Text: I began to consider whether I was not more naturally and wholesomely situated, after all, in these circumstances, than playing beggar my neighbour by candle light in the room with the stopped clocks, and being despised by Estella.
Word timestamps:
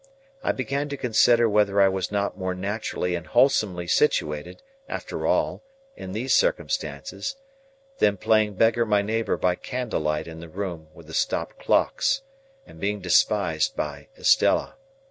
I 0.43 0.51
began 0.51 0.89
to 0.89 0.97
consider 0.97 1.47
whether 1.47 1.79
I 1.79 1.87
was 1.87 2.11
not 2.11 2.35
more 2.35 2.55
naturally 2.55 3.13
and 3.13 3.27
wholesomely 3.27 3.85
situated, 3.85 4.63
after 4.89 5.27
all, 5.27 5.61
in 5.95 6.11
these 6.11 6.33
circumstances, 6.33 7.35
than 7.99 8.17
playing 8.17 8.55
beggar 8.55 8.83
my 8.83 9.03
neighbour 9.03 9.37
by 9.37 9.53
candle 9.53 10.01
light 10.01 10.25
in 10.25 10.39
the 10.39 10.49
room 10.49 10.87
with 10.95 11.05
the 11.05 11.13
stopped 11.13 11.59
clocks, 11.59 12.23
and 12.65 12.79
being 12.79 12.99
despised 12.99 13.75
by 13.75 14.07
Estella. 14.17 14.75